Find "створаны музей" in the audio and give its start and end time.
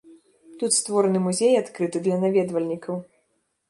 0.79-1.53